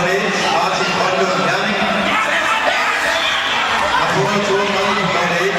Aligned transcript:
for 0.00 0.08
det. 0.08 0.20
Martin 0.56 0.90
Koldlund 0.98 1.42
Herning. 1.48 1.78
Har 4.00 4.08
fået 4.14 4.40
32 4.46 5.06
fra 5.12 5.22
1. 5.44 5.54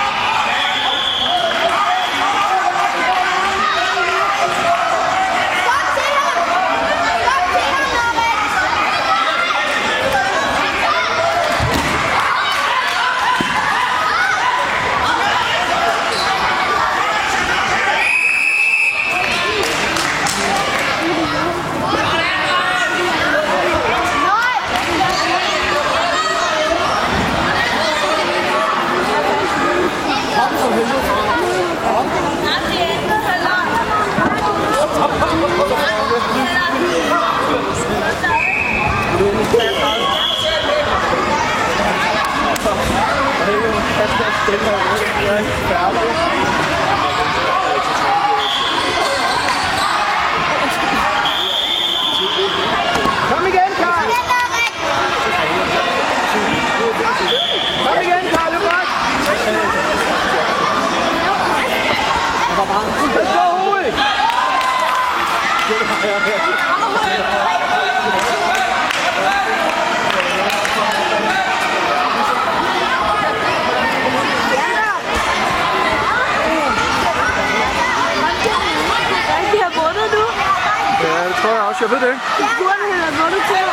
Jeg 81.81 81.89
ved 81.89 81.99
det 81.99 82.07
ikke. 82.13 82.23
Burde 82.59 82.83
han 82.91 82.99
have 83.05 83.15
vundet 83.21 83.41
til 83.49 83.63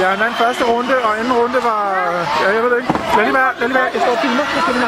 Ja, 0.00 0.08
han 0.08 0.22
anden 0.22 0.34
første 0.34 0.64
runde, 0.64 0.94
og 1.04 1.18
anden 1.18 1.32
runde 1.32 1.58
var... 1.68 1.82
Ja, 2.42 2.48
jeg 2.54 2.62
ved 2.62 2.70
det 2.70 2.78
ikke. 2.80 2.92
Lad 3.16 3.24
lige 3.24 3.34
være, 3.34 3.52
lad 3.60 3.68
lige 3.68 3.78
være. 3.78 3.90
Jeg 3.94 4.00
står 4.02 4.12
og 4.12 4.18
filmer. 4.22 4.44
Jeg 4.54 4.62
skal 4.62 4.74
lige 4.74 4.86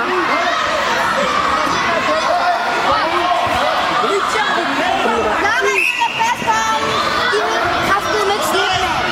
Norman, 5.44 5.80
det 5.96 6.04
er 6.06 6.12
bedst 6.20 6.42
for 6.46 6.58
ham. 6.66 6.80
De 7.32 7.38
vil 7.46 7.60
kraftedeme 7.88 8.32
ikke 8.32 8.46
slippe, 8.50 8.78
mand. 8.84 9.08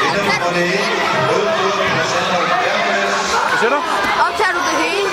Vinder 0.00 0.32
nummer 0.32 0.50
1, 0.50 0.66
rød 1.30 1.46
blod, 1.58 1.80
Alexander 1.82 2.40
Hercules. 2.48 3.43
Hvad 3.54 3.60
siger 3.60 3.74
du? 3.76 3.82
Optager 4.26 4.52
du 4.52 4.60
det 4.68 4.76
hele? 4.84 5.08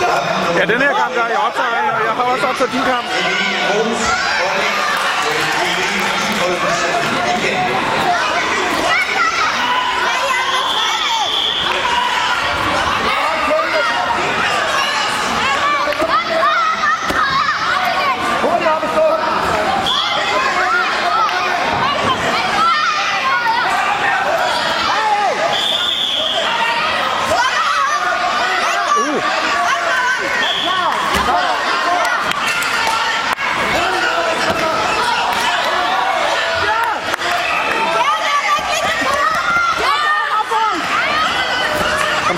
Ja, 0.60 0.66
den 0.74 0.82
her 0.82 0.94
kamp, 1.02 1.16
der 1.16 1.24
er 1.24 1.28
jeg 1.28 1.38
optager 1.48 1.70
og 1.98 2.02
jeg 2.06 2.14
har 2.14 2.24
også 2.24 2.48
optaget 2.48 2.72
din 2.72 2.84
kamp. 2.84 3.06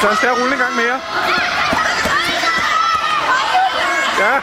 Så 0.04 0.10
en 0.10 0.18
stærk 0.18 0.38
rulle 0.40 0.54
en 0.54 0.60
gang 0.60 0.76
mere. 0.76 0.98
Ja. 4.24 4.34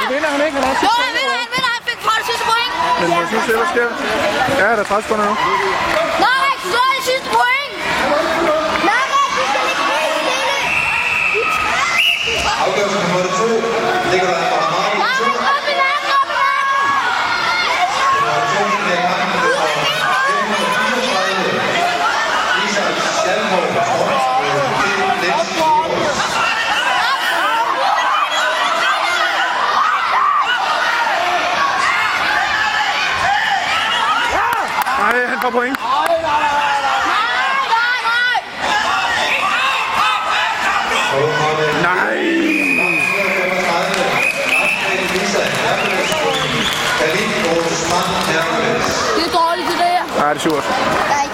Nu 0.00 0.14
vinder 0.14 0.28
han 0.28 0.46
ikke, 0.46 0.56
han 0.58 0.64
har 0.64 0.74
Jo, 0.82 0.90
han 1.04 1.12
vinder, 1.18 1.36
han 1.42 1.48
vinder, 1.54 1.70
han 1.76 1.82
fik 1.88 2.00
for 2.06 2.12
det 2.18 2.26
sidste 2.30 2.44
point. 2.50 2.72
Men 3.00 3.08
jeg 3.18 3.26
synes 3.28 3.44
du, 3.46 3.52
der 3.52 3.66
sker? 3.74 3.88
Ja, 4.58 4.70
der 4.70 4.82
er 4.82 4.84
30 4.84 5.02
sekunder 5.02 5.24
nu. 5.24 5.34
får 35.44 35.50
point. 35.50 35.76
Nej, 35.78 36.16
nej, 36.22 36.42
nej, 37.74 37.98
nej. 38.08 38.38
Det 49.16 49.24
er 49.24 49.32
dårligt, 49.40 49.68
det 49.70 49.78
der. 49.78 50.00
Nej, 50.20 50.32
det 50.32 50.38
er 50.38 50.44
surt. 50.44 50.64
Nej, 50.64 51.26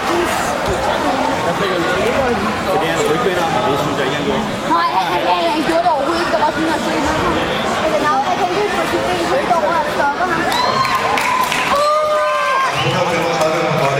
det 2.81 2.89
er 2.89 2.95
en 2.95 3.03
rygvinder, 3.11 3.47
det 3.67 3.79
synes 3.83 3.97
jeg 3.99 4.07
ikke, 4.07 4.17
han 4.17 4.25
gjorde. 4.25 4.45
Nej, 4.75 4.89
han, 4.97 5.07
han, 5.13 5.51
han 5.55 5.63
gjorde 5.69 5.83
det 5.83 5.91
overhovedet 5.91 6.21
ikke. 6.21 6.33
Det 6.33 6.41
var 6.45 6.51
sådan, 6.51 6.69
at 6.69 6.81
se 6.87 6.95
ham. 7.07 7.17
Men 7.93 8.01
nej, 8.07 8.21
jeg 8.29 8.37
kan 8.41 8.49
ikke 8.63 8.75
få 8.79 8.83
sit 8.93 9.03
ben 9.09 9.25
helt 9.35 9.53
over, 9.59 9.75
at 9.83 9.87
stoppe 9.95 10.21
ham. 10.23 10.31
Uh! 13.47 13.50